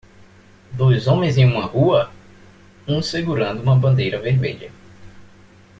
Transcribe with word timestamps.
Dois 0.71 1.05
homens 1.07 1.37
em 1.37 1.45
uma 1.45 1.63
rua? 1.65 2.09
um 2.87 3.03
segurando 3.03 3.61
uma 3.61 3.75
bandeira 3.75 4.19
vermelha. 4.19 4.71